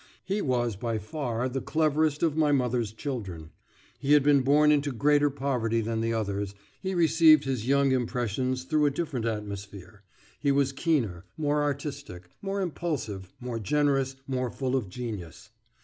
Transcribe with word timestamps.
He 0.25 0.41
was 0.41 0.75
by 0.75 0.97
far 0.97 1.47
the 1.47 1.61
cleverest 1.61 2.23
of 2.23 2.35
my 2.35 2.51
mother's 2.51 2.91
children. 2.91 3.51
He 3.99 4.13
had 4.13 4.23
been 4.23 4.41
born 4.41 4.71
into 4.71 4.91
greater 4.91 5.29
poverty 5.29 5.79
than 5.79 6.01
the 6.01 6.11
others; 6.11 6.55
he 6.81 6.95
received 6.95 7.43
his 7.43 7.67
young 7.67 7.91
impressions 7.91 8.63
through 8.63 8.87
a 8.87 8.89
different 8.89 9.27
atmosphere; 9.27 10.01
he 10.39 10.51
was 10.51 10.71
keener, 10.71 11.25
more 11.37 11.61
artistic, 11.61 12.29
more 12.41 12.61
impulsive, 12.61 13.31
more 13.39 13.59
generous, 13.59 14.15
more 14.27 14.49
full 14.49 14.75
of 14.75 14.89
genius. 14.89 15.51